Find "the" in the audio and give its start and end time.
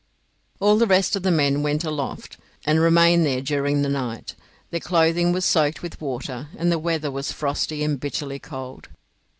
0.79-0.87, 1.21-1.29, 3.83-3.87, 6.71-6.79